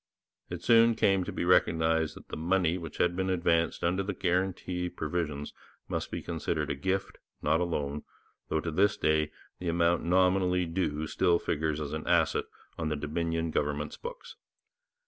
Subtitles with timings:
[0.49, 4.15] It soon came to be recognized that the money which had been advanced under the
[4.15, 5.53] guarantee provisions
[5.87, 8.01] must be considered a gift, not a loan,
[8.49, 12.45] though to this day the amount nominally due still figures as an asset
[12.79, 14.37] on the Dominion government's books.